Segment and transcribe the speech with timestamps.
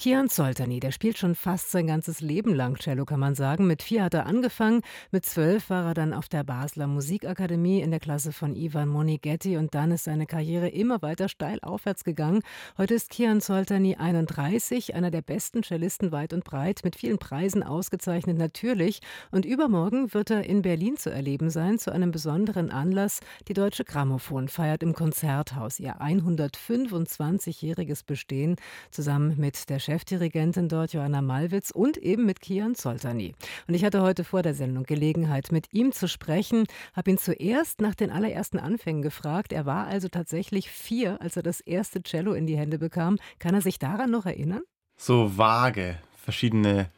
[0.00, 3.66] Kian Soltani, der spielt schon fast sein ganzes Leben lang Cello, kann man sagen.
[3.66, 7.90] Mit vier hat er angefangen, mit zwölf war er dann auf der Basler Musikakademie in
[7.90, 12.42] der Klasse von Ivan Monighetti und dann ist seine Karriere immer weiter steil aufwärts gegangen.
[12.76, 17.64] Heute ist Kian Soltani 31, einer der besten Cellisten weit und breit, mit vielen Preisen
[17.64, 19.00] ausgezeichnet natürlich.
[19.32, 23.18] Und übermorgen wird er in Berlin zu erleben sein, zu einem besonderen Anlass.
[23.48, 28.54] Die Deutsche Grammophon feiert im Konzerthaus ihr 125-jähriges Bestehen
[28.92, 33.34] zusammen mit der Chefdirigentin dort, Johanna Malwitz, und eben mit Kian Zoltani.
[33.66, 37.80] Und ich hatte heute vor der Sendung Gelegenheit, mit ihm zu sprechen, habe ihn zuerst
[37.80, 39.50] nach den allerersten Anfängen gefragt.
[39.50, 43.16] Er war also tatsächlich vier, als er das erste Cello in die Hände bekam.
[43.38, 44.60] Kann er sich daran noch erinnern?
[44.98, 46.90] So vage, verschiedene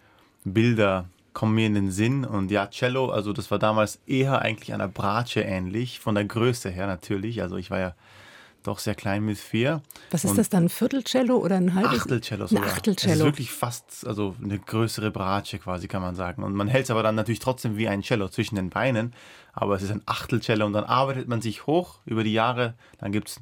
[0.43, 2.25] Bilder kommen mir in den Sinn.
[2.25, 6.71] Und ja, Cello, also das war damals eher eigentlich einer Bratsche ähnlich, von der Größe
[6.71, 7.41] her natürlich.
[7.41, 7.95] Also ich war ja
[8.63, 9.83] doch sehr klein mit vier.
[10.11, 10.65] Was ist und das dann?
[10.65, 12.03] Ein Viertelcello oder ein halbes?
[12.03, 12.65] Achtelcello sogar.
[12.65, 13.13] Ein Achtelcello.
[13.13, 16.43] Das ist wirklich fast also eine größere Bratsche quasi, kann man sagen.
[16.43, 19.15] Und man hält es aber dann natürlich trotzdem wie ein Cello zwischen den Beinen.
[19.53, 22.75] Aber es ist ein Achtelcello und dann arbeitet man sich hoch über die Jahre.
[22.99, 23.41] Dann gibt es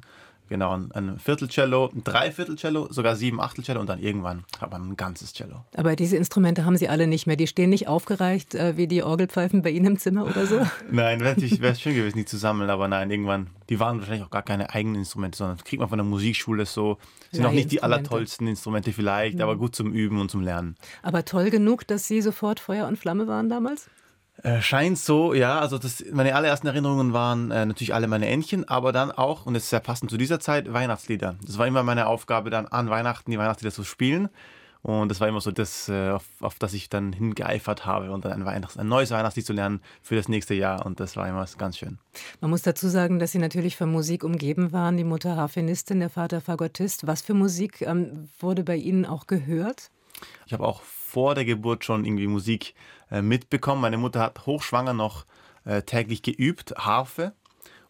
[0.49, 5.33] Genau, ein, Viertelcello, ein Dreiviertelcello, sogar sieben Achtelcello und dann irgendwann hat man ein ganzes
[5.33, 5.63] Cello.
[5.75, 7.35] Aber diese Instrumente haben Sie alle nicht mehr.
[7.35, 10.59] Die stehen nicht aufgereicht äh, wie die Orgelpfeifen bei Ihnen im Zimmer oder so?
[10.91, 14.31] nein, wäre es schön gewesen, die zu sammeln, aber nein, irgendwann, die waren wahrscheinlich auch
[14.31, 16.97] gar keine eigenen Instrumente, sondern das kriegt man von der Musikschule so.
[17.31, 19.43] Sind auch nicht die allertollsten Instrumente vielleicht, mhm.
[19.43, 20.75] aber gut zum Üben und zum Lernen.
[21.03, 23.87] Aber toll genug, dass Sie sofort Feuer und Flamme waren damals?
[24.43, 25.59] Äh, scheint so, ja.
[25.59, 29.53] Also das, meine allerersten Erinnerungen waren äh, natürlich alle meine Entchen, aber dann auch, und
[29.53, 31.35] das ist sehr passend zu dieser Zeit, Weihnachtslieder.
[31.45, 34.29] Das war immer meine Aufgabe, dann an Weihnachten die Weihnachtslieder zu spielen.
[34.81, 38.23] Und das war immer so das, äh, auf, auf das ich dann hingeeifert habe und
[38.23, 40.85] dann ein, Weihnachts-, ein neues Weihnachtslied zu lernen für das nächste Jahr.
[40.85, 41.97] Und das war immer ganz schön.
[42.39, 44.95] Man muss dazu sagen, dass Sie natürlich von Musik umgeben waren.
[44.95, 47.07] Die Mutter Harfenistin, der Vater Fagottist.
[47.07, 49.91] Was für Musik ähm, wurde bei Ihnen auch gehört?
[50.45, 52.75] Ich habe auch vor der Geburt schon irgendwie Musik
[53.11, 53.81] äh, mitbekommen.
[53.81, 55.25] Meine Mutter hat hochschwanger noch
[55.65, 57.33] äh, täglich geübt, Harfe.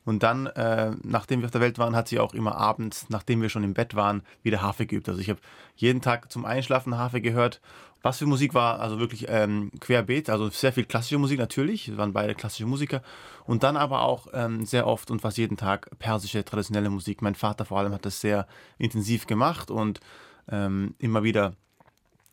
[0.06, 3.42] Und dann, äh, nachdem wir auf der Welt waren, hat sie auch immer abends, nachdem
[3.42, 5.08] wir schon im Bett waren, wieder Harfe geübt.
[5.08, 5.40] Also ich habe
[5.76, 7.62] jeden Tag zum Einschlafen Harfe gehört.
[8.02, 11.98] Was für Musik war, also wirklich ähm, querbeet, also sehr viel klassische Musik natürlich, wir
[11.98, 13.02] waren beide klassische Musiker.
[13.46, 17.22] Und dann aber auch ähm, sehr oft und fast jeden Tag persische traditionelle Musik.
[17.22, 18.48] Mein Vater vor allem hat das sehr
[18.78, 20.00] intensiv gemacht und
[20.50, 21.54] ähm, immer wieder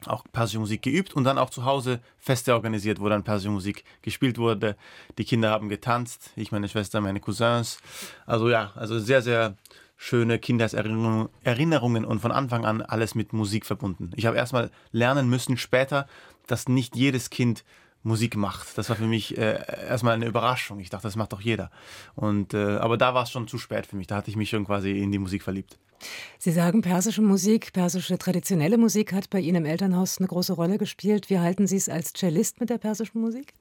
[0.05, 3.85] auch persische Musik geübt und dann auch zu Hause Feste organisiert, wo dann persische Musik
[4.03, 4.77] gespielt wurde.
[5.19, 7.79] Die Kinder haben getanzt, ich, meine Schwester, meine Cousins.
[8.27, 9.57] Also ja, also sehr, sehr
[9.97, 14.11] schöne Kindheitserinnerungen und von Anfang an alles mit Musik verbunden.
[14.15, 16.07] Ich habe erstmal lernen müssen später,
[16.47, 17.65] dass nicht jedes Kind
[18.07, 18.79] Musik macht.
[18.79, 19.59] Das war für mich äh,
[19.89, 20.79] erstmal eine Überraschung.
[20.81, 21.71] Ich dachte, das macht doch jeder.
[22.15, 24.07] Und, äh, aber da war es schon zu spät für mich.
[24.07, 25.79] Da hatte ich mich schon quasi in die Musik verliebt.
[26.39, 30.79] Sie sagen, persische Musik, persische traditionelle Musik hat bei Ihnen im Elternhaus eine große Rolle
[30.79, 31.31] gespielt.
[31.31, 33.55] Wie halten Sie es als Cellist mit der persischen Musik?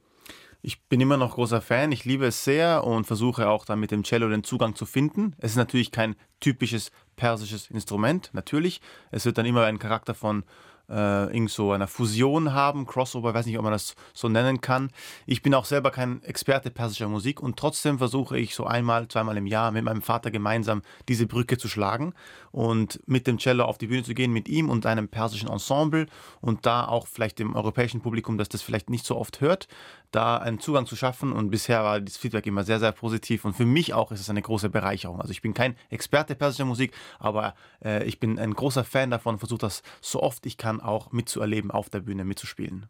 [0.61, 3.91] Ich bin immer noch großer Fan, ich liebe es sehr und versuche auch dann mit
[3.91, 5.35] dem Cello den Zugang zu finden.
[5.37, 8.81] Es ist natürlich kein typisches persisches Instrument, natürlich.
[9.11, 10.43] Es wird dann immer einen Charakter von
[10.89, 14.91] äh, irgend so einer Fusion haben, Crossover, weiß nicht, ob man das so nennen kann.
[15.25, 19.37] Ich bin auch selber kein Experte persischer Musik und trotzdem versuche ich so einmal, zweimal
[19.37, 22.13] im Jahr mit meinem Vater gemeinsam diese Brücke zu schlagen
[22.51, 26.07] und mit dem Cello auf die Bühne zu gehen, mit ihm und einem persischen Ensemble
[26.41, 29.67] und da auch vielleicht dem europäischen Publikum, das das vielleicht nicht so oft hört,
[30.15, 33.53] da einen Zugang zu schaffen und bisher war das Feedback immer sehr, sehr positiv und
[33.53, 35.19] für mich auch ist es eine große Bereicherung.
[35.19, 37.53] Also ich bin kein Experte persischer Musik, aber
[37.83, 41.69] äh, ich bin ein großer Fan davon, versuche das so oft ich kann auch mitzuerleben,
[41.69, 42.87] auf der Bühne mitzuspielen.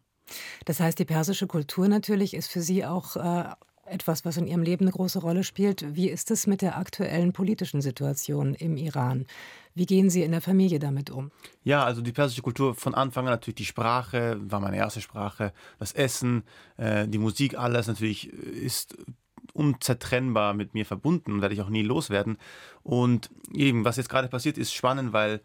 [0.64, 3.44] Das heißt, die persische Kultur natürlich ist für Sie auch äh,
[3.86, 5.94] etwas, was in Ihrem Leben eine große Rolle spielt.
[5.94, 9.26] Wie ist es mit der aktuellen politischen Situation im Iran?
[9.74, 11.30] Wie gehen Sie in der Familie damit um?
[11.62, 15.52] Ja, also die persische Kultur von Anfang an natürlich die Sprache, war meine erste Sprache,
[15.78, 16.44] das Essen,
[16.76, 18.96] äh, die Musik, alles natürlich ist
[19.52, 22.38] unzertrennbar mit mir verbunden, werde ich auch nie loswerden.
[22.82, 25.40] Und eben, was jetzt gerade passiert, ist spannend, weil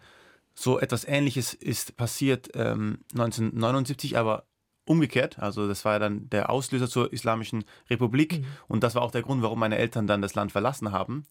[0.53, 4.45] so etwas Ähnliches ist passiert ähm, 1979, aber
[4.85, 5.39] umgekehrt.
[5.39, 8.45] Also das war ja dann der Auslöser zur Islamischen Republik mhm.
[8.67, 11.23] und das war auch der Grund, warum meine Eltern dann das Land verlassen haben.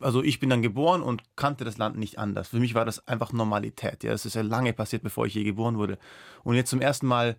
[0.00, 2.48] Also ich bin dann geboren und kannte das Land nicht anders.
[2.48, 4.02] Für mich war das einfach Normalität.
[4.02, 5.98] Ja, das ist ja lange passiert, bevor ich je geboren wurde.
[6.42, 7.36] Und jetzt zum ersten Mal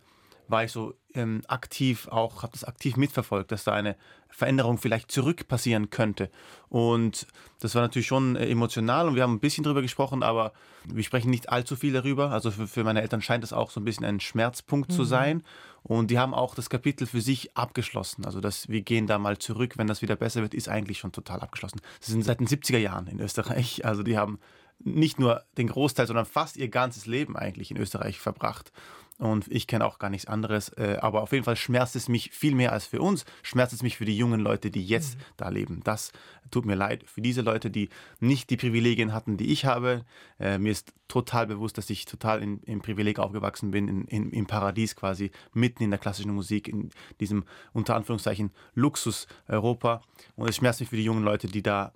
[0.47, 3.95] war ich so ähm, aktiv auch, habe das aktiv mitverfolgt, dass da eine
[4.29, 6.29] Veränderung vielleicht zurück passieren könnte.
[6.67, 7.25] Und
[7.61, 10.51] das war natürlich schon äh, emotional und wir haben ein bisschen darüber gesprochen, aber
[10.85, 12.31] wir sprechen nicht allzu viel darüber.
[12.31, 14.93] Also für, für meine Eltern scheint das auch so ein bisschen ein Schmerzpunkt mhm.
[14.93, 15.43] zu sein.
[15.83, 18.25] Und die haben auch das Kapitel für sich abgeschlossen.
[18.25, 21.11] Also dass wir gehen da mal zurück, wenn das wieder besser wird, ist eigentlich schon
[21.11, 21.79] total abgeschlossen.
[21.99, 23.85] Sie sind seit den 70er Jahren in Österreich.
[23.85, 24.39] Also die haben
[24.79, 28.71] nicht nur den Großteil, sondern fast ihr ganzes Leben eigentlich in Österreich verbracht.
[29.17, 30.69] Und ich kenne auch gar nichts anderes.
[30.69, 33.23] Äh, aber auf jeden Fall schmerzt es mich viel mehr als für uns.
[33.43, 35.21] Schmerzt es mich für die jungen Leute, die jetzt mhm.
[35.37, 35.81] da leben.
[35.85, 36.11] Das
[36.51, 37.03] tut mir leid.
[37.07, 37.89] Für diese Leute, die
[38.19, 40.03] nicht die Privilegien hatten, die ich habe.
[40.37, 44.31] Äh, mir ist total bewusst, dass ich total in, im Privileg aufgewachsen bin, in, in,
[44.31, 46.89] im Paradies quasi, mitten in der klassischen Musik, in
[47.21, 50.01] diesem unter Anführungszeichen Luxus Europa.
[50.35, 51.93] Und es schmerzt mich für die jungen Leute, die da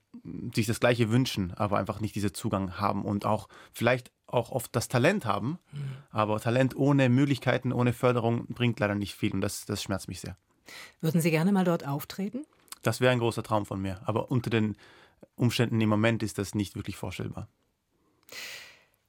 [0.53, 4.75] sich das Gleiche wünschen, aber einfach nicht diesen Zugang haben und auch vielleicht auch oft
[4.75, 5.97] das Talent haben, mhm.
[6.11, 10.21] aber Talent ohne Möglichkeiten, ohne Förderung bringt leider nicht viel und das, das schmerzt mich
[10.21, 10.37] sehr.
[11.01, 12.45] Würden Sie gerne mal dort auftreten?
[12.81, 14.77] Das wäre ein großer Traum von mir, aber unter den
[15.35, 17.47] Umständen im Moment ist das nicht wirklich vorstellbar.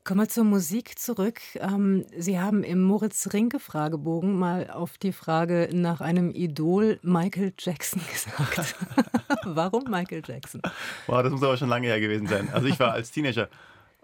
[0.03, 1.41] Kommen wir zur Musik zurück.
[1.57, 8.77] Ähm, Sie haben im Moritz-Rinke-Fragebogen mal auf die Frage nach einem Idol Michael Jackson gesagt.
[9.45, 10.63] Warum Michael Jackson?
[11.07, 12.49] Wow, das muss aber schon lange her gewesen sein.
[12.53, 13.49] Also ich war als Teenager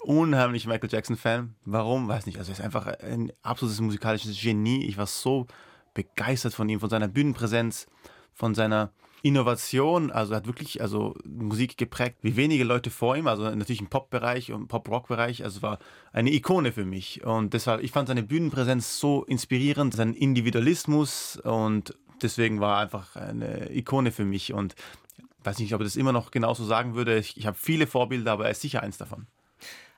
[0.02, 1.54] unheimlich Michael Jackson-Fan.
[1.64, 2.08] Warum?
[2.08, 2.38] Weiß nicht.
[2.38, 4.84] Also er ist einfach ein absolutes musikalisches Genie.
[4.87, 5.46] Ich war so
[5.94, 7.87] begeistert von ihm, von seiner Bühnenpräsenz,
[8.32, 10.10] von seiner Innovation.
[10.12, 13.26] Also er hat wirklich also Musik geprägt, wie wenige Leute vor ihm.
[13.26, 15.43] Also natürlich im Pop-Bereich und Pop-Rock-Bereich.
[15.43, 15.78] Also war
[16.12, 17.25] eine Ikone für mich.
[17.25, 23.16] Und deshalb, ich fand seine Bühnenpräsenz so inspirierend, sein Individualismus und deswegen war er einfach
[23.16, 24.52] eine Ikone für mich.
[24.52, 24.75] Und
[25.19, 27.19] ich weiß nicht, ob ich das immer noch genauso sagen würde.
[27.19, 29.26] Ich, ich habe viele Vorbilder, aber er ist sicher eins davon.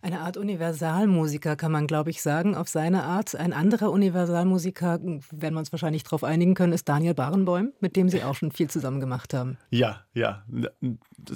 [0.00, 3.34] Eine Art Universalmusiker kann man, glaube ich, sagen, auf seine Art.
[3.34, 8.08] Ein anderer Universalmusiker, wenn wir uns wahrscheinlich darauf einigen können, ist Daniel Barenboim, mit dem
[8.08, 9.58] Sie auch schon viel zusammen gemacht haben.
[9.70, 10.44] Ja, ja.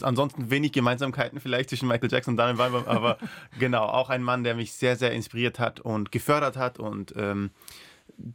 [0.00, 3.18] ansonsten wenig Gemeinsamkeiten vielleicht zwischen Michael Jackson und Daniel Barenboim, aber
[3.58, 7.50] genau, auch ein Mann, der mich sehr, sehr inspiriert hat und gefördert hat und ähm,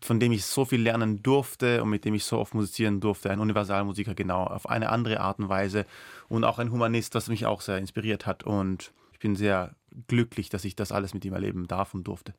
[0.01, 3.31] von dem ich so viel lernen durfte und mit dem ich so oft musizieren durfte.
[3.31, 5.85] Ein Universalmusiker, genau, auf eine andere Art und Weise
[6.27, 9.73] und auch ein Humanist, was mich auch sehr inspiriert hat und ich bin sehr
[10.07, 12.33] glücklich, dass ich das alles mit ihm erleben darf und durfte.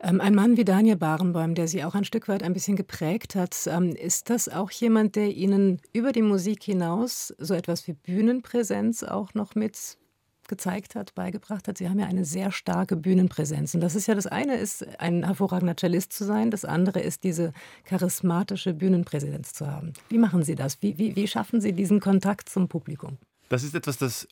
[0.00, 3.34] Ähm, ein Mann wie Daniel Barenboim, der Sie auch ein Stück weit ein bisschen geprägt
[3.34, 7.92] hat, ähm, ist das auch jemand, der Ihnen über die Musik hinaus so etwas wie
[7.94, 9.96] Bühnenpräsenz auch noch mit
[10.46, 11.78] gezeigt hat, beigebracht hat.
[11.78, 13.74] Sie haben ja eine sehr starke Bühnenpräsenz.
[13.74, 16.50] Und das ist ja das eine, ist ein hervorragender Cellist zu sein.
[16.50, 17.52] Das andere ist diese
[17.84, 19.94] charismatische Bühnenpräsenz zu haben.
[20.10, 20.82] Wie machen Sie das?
[20.82, 23.16] Wie, wie, wie schaffen Sie diesen Kontakt zum Publikum?
[23.48, 24.28] Das ist etwas, das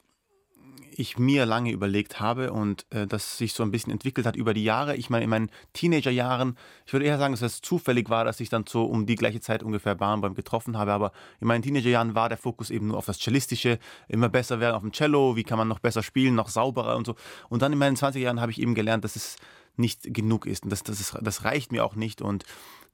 [0.97, 4.55] ich mir lange überlegt habe und äh, das sich so ein bisschen entwickelt hat über
[4.55, 4.97] die Jahre.
[4.97, 6.57] Ich meine, in meinen Teenagerjahren,
[6.87, 9.41] ich würde eher sagen, dass es zufällig war, dass ich dann so um die gleiche
[9.41, 13.07] Zeit ungefähr Barenboim getroffen habe, aber in meinen Teenagerjahren war der Fokus eben nur auf
[13.07, 13.79] das Cellistische,
[14.09, 17.07] immer besser werden auf dem Cello, wie kann man noch besser spielen, noch sauberer und
[17.07, 17.15] so.
[17.49, 19.37] Und dann in meinen 20er Jahren habe ich eben gelernt, dass es
[19.77, 22.45] nicht genug ist und das, das, ist, das reicht mir auch nicht und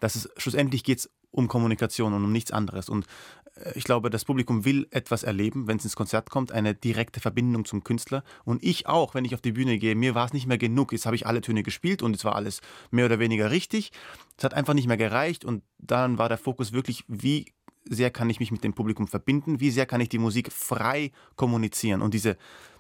[0.01, 2.89] dass es schlussendlich geht es um Kommunikation und um nichts anderes.
[2.89, 3.07] Und
[3.75, 7.65] ich glaube, das Publikum will etwas erleben, wenn es ins Konzert kommt, eine direkte Verbindung
[7.65, 8.23] zum Künstler.
[8.45, 10.93] Und ich auch, wenn ich auf die Bühne gehe, mir war es nicht mehr genug.
[10.93, 12.61] Jetzt habe ich alle Töne gespielt und es war alles
[12.91, 13.91] mehr oder weniger richtig.
[14.37, 17.47] Es hat einfach nicht mehr gereicht und dann war der Fokus wirklich, wie
[17.85, 21.11] sehr kann ich mich mit dem Publikum verbinden, wie sehr kann ich die Musik frei
[21.37, 22.37] kommunizieren und diese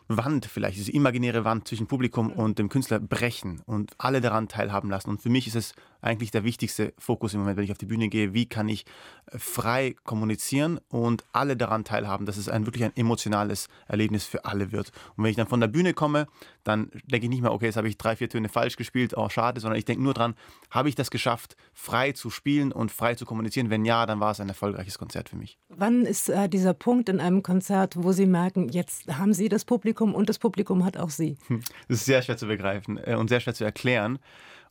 [0.08, 4.88] Wand vielleicht, diese imaginäre Wand zwischen Publikum und dem Künstler brechen und alle daran teilhaben
[4.88, 5.10] lassen.
[5.10, 7.86] Und für mich ist es eigentlich der wichtigste Fokus im Moment, wenn ich auf die
[7.86, 8.32] Bühne gehe.
[8.32, 8.86] Wie kann ich
[9.26, 14.46] äh, frei kommunizieren und alle daran teilhaben, dass es ein wirklich ein emotionales Erlebnis für
[14.46, 14.92] alle wird.
[15.16, 16.26] Und wenn ich dann von der Bühne komme,
[16.68, 19.30] dann denke ich nicht mehr, okay, jetzt habe ich drei, vier Töne falsch gespielt, oh
[19.30, 20.34] schade, sondern ich denke nur dran,
[20.70, 23.70] habe ich das geschafft, frei zu spielen und frei zu kommunizieren?
[23.70, 25.58] Wenn ja, dann war es ein erfolgreiches Konzert für mich.
[25.70, 29.64] Wann ist äh, dieser Punkt in einem Konzert, wo Sie merken, jetzt haben Sie das
[29.64, 31.38] Publikum und das Publikum hat auch Sie?
[31.46, 34.18] Hm, das ist sehr schwer zu begreifen äh, und sehr schwer zu erklären.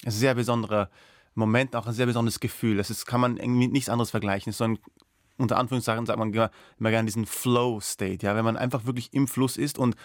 [0.04, 0.92] Es ist ein sehr besonderer
[1.34, 2.78] Moment, auch ein sehr besonderes Gefühl.
[2.78, 4.52] Das ist, kann man irgendwie nichts anderes vergleichen.
[4.52, 4.80] Es ist so ein
[5.38, 9.28] unter Anführungszeichen sagt man immer, immer gerne diesen Flow-State, ja, wenn man einfach wirklich im
[9.28, 9.96] Fluss ist und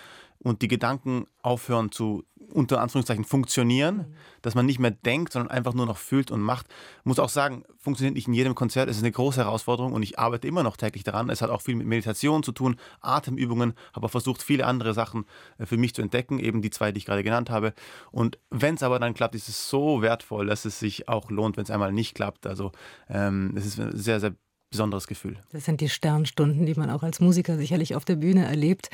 [0.42, 4.14] und die Gedanken aufhören zu unter Anführungszeichen funktionieren, mhm.
[4.42, 6.66] dass man nicht mehr denkt, sondern einfach nur noch fühlt und macht.
[7.04, 10.18] Muss auch sagen, funktioniert nicht in jedem Konzert, es ist eine große Herausforderung und ich
[10.18, 11.30] arbeite immer noch täglich daran.
[11.30, 15.24] Es hat auch viel mit Meditation zu tun, Atemübungen, habe auch versucht, viele andere Sachen
[15.58, 17.72] äh, für mich zu entdecken, eben die zwei, die ich gerade genannt habe.
[18.10, 21.56] Und wenn es aber dann klappt, ist es so wertvoll, dass es sich auch lohnt,
[21.56, 22.46] wenn es einmal nicht klappt.
[22.46, 22.72] Also
[23.08, 24.34] ähm, es ist sehr, sehr
[24.72, 25.36] besonderes Gefühl.
[25.52, 28.90] Das sind die Sternstunden, die man auch als Musiker sicherlich auf der Bühne erlebt.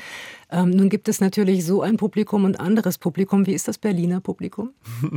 [0.51, 3.47] Ähm, nun gibt es natürlich so ein Publikum und anderes Publikum.
[3.47, 4.73] Wie ist das Berliner Publikum?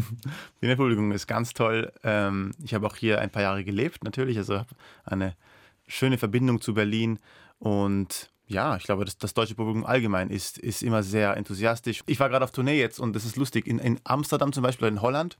[0.60, 1.92] Berliner Publikum ist ganz toll.
[2.02, 4.38] Ähm, ich habe auch hier ein paar Jahre gelebt, natürlich.
[4.38, 4.70] Also habe
[5.04, 5.36] eine
[5.86, 7.18] schöne Verbindung zu Berlin
[7.58, 12.02] und ja, ich glaube, das, das, deutsche Publikum allgemein ist, ist immer sehr enthusiastisch.
[12.06, 13.66] Ich war gerade auf Tournee jetzt und das ist lustig.
[13.66, 15.38] In, in Amsterdam zum Beispiel, in Holland,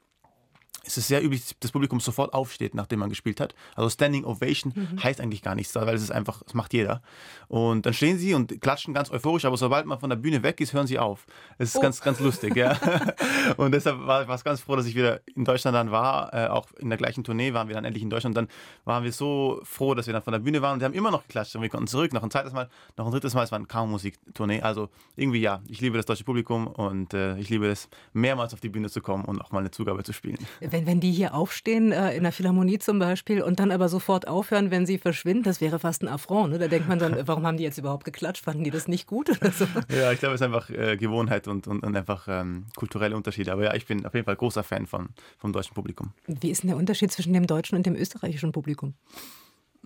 [0.84, 3.54] es ist sehr üblich, dass das Publikum sofort aufsteht, nachdem man gespielt hat.
[3.74, 5.02] Also Standing Ovation mhm.
[5.02, 7.02] heißt eigentlich gar nichts, weil es ist einfach, das macht jeder.
[7.48, 10.60] Und dann stehen sie und klatschen ganz euphorisch, aber sobald man von der Bühne weg
[10.60, 11.26] ist, hören sie auf.
[11.58, 11.80] Es ist oh.
[11.80, 12.78] ganz, ganz lustig, ja.
[13.56, 16.32] und deshalb war ich ganz froh, dass ich wieder in Deutschland dann war.
[16.34, 18.36] Äh, auch in der gleichen Tournee waren wir dann endlich in Deutschland.
[18.36, 20.84] Und dann waren wir so froh, dass wir dann von der Bühne waren und die
[20.84, 22.12] haben immer noch geklatscht und wir konnten zurück.
[22.12, 24.62] Noch ein zweites Mal, noch ein drittes Mal, es war eine Kammermusik-Tournee.
[24.62, 28.60] Also irgendwie ja, ich liebe das deutsche Publikum und äh, ich liebe es, mehrmals auf
[28.60, 30.38] die Bühne zu kommen und auch mal eine Zugabe zu spielen.
[30.72, 33.88] Wenn, wenn die hier auf aufstehen, äh, in der Philharmonie zum Beispiel, und dann aber
[33.90, 36.52] sofort aufhören, wenn sie verschwinden, das wäre fast ein Affront.
[36.52, 36.58] Ne?
[36.58, 38.44] Da denkt man dann, warum haben die jetzt überhaupt geklatscht?
[38.44, 39.66] Fanden die das nicht gut oder so?
[39.94, 43.52] Ja, ich glaube, es ist einfach äh, Gewohnheit und, und, und einfach ähm, kulturelle Unterschiede.
[43.52, 46.12] Aber ja, ich bin auf jeden Fall großer Fan von, vom deutschen Publikum.
[46.26, 48.94] Wie ist denn der Unterschied zwischen dem deutschen und dem österreichischen Publikum?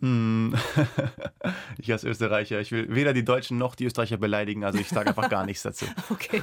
[0.00, 0.54] Hm.
[1.78, 5.10] Ich als Österreicher, ich will weder die Deutschen noch die Österreicher beleidigen, also ich sage
[5.10, 5.86] einfach gar nichts dazu.
[6.10, 6.42] Okay.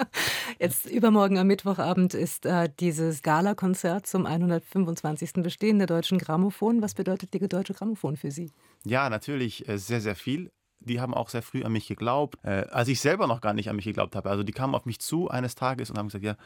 [0.58, 5.34] Jetzt übermorgen am Mittwochabend ist äh, dieses Gala-Konzert zum 125.
[5.34, 6.82] Bestehen der Deutschen Grammophon.
[6.82, 8.50] Was bedeutet die Deutsche Grammophon für Sie?
[8.84, 10.50] Ja, natürlich äh, sehr, sehr viel
[10.86, 13.68] die haben auch sehr früh an mich geglaubt, äh, als ich selber noch gar nicht
[13.68, 14.30] an mich geglaubt habe.
[14.30, 16.36] Also die kamen auf mich zu eines Tages und haben gesagt, ja,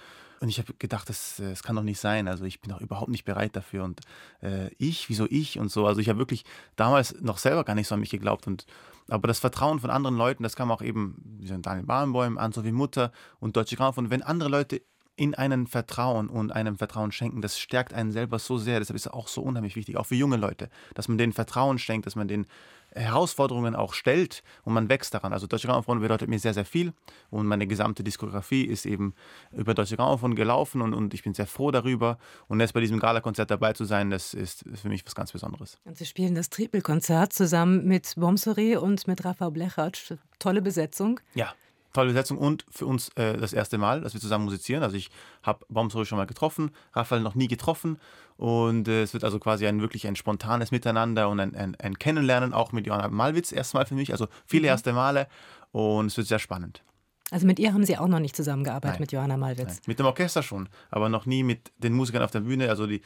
[0.41, 2.27] und ich habe gedacht, das, das kann doch nicht sein.
[2.27, 3.85] Also ich bin doch überhaupt nicht bereit dafür.
[3.85, 4.01] Und
[4.43, 5.87] äh, ich, wieso ich und so.
[5.87, 6.45] Also ich habe wirklich
[6.77, 8.47] damals noch selber gar nicht so an mich geglaubt.
[8.47, 8.65] Und,
[9.09, 13.13] aber das Vertrauen von anderen Leuten, das kam auch eben, wie Daniel Barenbäum, Ann-Sophie Mutter
[13.39, 14.07] und Deutsche Grammophon.
[14.07, 14.81] Und wenn andere Leute
[15.21, 18.79] in einen vertrauen und einem Vertrauen schenken, das stärkt einen selber so sehr.
[18.79, 21.79] Deshalb ist es auch so unheimlich wichtig, auch für junge Leute, dass man denen Vertrauen
[21.79, 22.47] schenkt, dass man denen
[22.95, 25.33] Herausforderungen auch stellt und man wächst daran.
[25.33, 26.93] Also Deutsche Grammophon bedeutet mir sehr, sehr viel
[27.31, 29.15] und meine gesamte Diskografie ist eben
[29.53, 32.19] über Deutsche Grammophon gelaufen und, und ich bin sehr froh darüber.
[32.49, 35.79] Und jetzt bei diesem Gala-Konzert dabei zu sein, das ist für mich was ganz Besonderes.
[35.85, 40.19] Und Sie spielen das Triple-Konzert zusammen mit Bomsori und mit Rafa Blechert.
[40.39, 41.21] Tolle Besetzung.
[41.35, 41.53] Ja
[41.93, 44.83] tolle Besetzung und für uns äh, das erste Mal, dass wir zusammen musizieren.
[44.83, 45.11] Also ich
[45.43, 47.99] habe Bombsori schon mal getroffen, Raphael noch nie getroffen
[48.37, 51.99] und äh, es wird also quasi ein wirklich ein spontanes Miteinander und ein, ein, ein
[51.99, 54.69] Kennenlernen auch mit Johanna Malwitz erstmal für mich, also viele mhm.
[54.69, 55.27] erste Male
[55.73, 56.83] und es wird sehr spannend.
[57.31, 59.01] Also mit ihr haben Sie auch noch nicht zusammengearbeitet, Nein.
[59.03, 59.69] mit Johanna Malwitz?
[59.69, 59.79] Nein.
[59.87, 63.03] Mit dem Orchester schon, aber noch nie mit den Musikern auf der Bühne, also die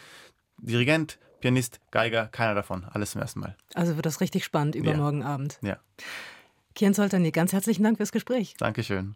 [0.59, 3.55] Dirigent, Pianist, Geiger, keiner davon, alles zum ersten Mal.
[3.75, 5.27] Also wird das richtig spannend übermorgen ja.
[5.27, 5.59] Abend.
[5.61, 5.77] Ja.
[6.75, 8.55] Kian Soltani, ganz herzlichen Dank fürs Gespräch.
[8.59, 9.15] Dankeschön.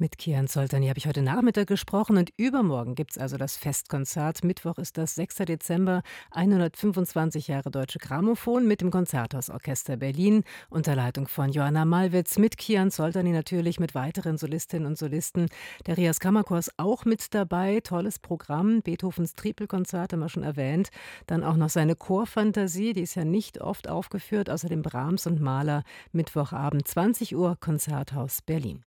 [0.00, 4.44] Mit Kian Soltani habe ich heute Nachmittag gesprochen und übermorgen gibt es also das Festkonzert.
[4.44, 5.38] Mittwoch ist das 6.
[5.38, 12.58] Dezember, 125 Jahre Deutsche Grammophon mit dem Konzerthausorchester Berlin unter Leitung von Johanna Malwitz, mit
[12.58, 15.48] Kian Soltani natürlich, mit weiteren Solistinnen und Solisten.
[15.88, 17.80] Der Rias Kammerchor ist auch mit dabei.
[17.80, 20.90] Tolles Programm, Beethovens Tripelkonzert haben wir schon erwähnt.
[21.26, 25.82] Dann auch noch seine Chorfantasie, die ist ja nicht oft aufgeführt, außerdem Brahms und Mahler.
[26.12, 28.76] Mittwochabend 20 Uhr, Konzerthaus Berlin.